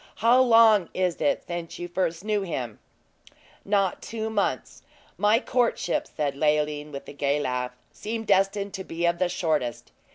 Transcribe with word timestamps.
How 0.15 0.41
long 0.41 0.89
is 0.95 1.21
it 1.21 1.43
since 1.45 1.77
you 1.77 1.87
knew 2.23 2.41
him 2.41 2.71
first?" 2.79 3.35
"Not 3.63 4.01
two 4.01 4.31
months. 4.31 4.81
My 5.15 5.39
courtships," 5.39 6.13
said 6.17 6.33
Leoline, 6.35 6.91
with 6.91 7.07
a 7.07 7.13
gay 7.13 7.39
laugh, 7.39 7.73
"seem 7.91 8.23
destined 8.23 8.73
to 8.73 8.83
be 8.83 9.05
of 9.05 9.19
the 9.19 9.29
shortest. 9.29 9.91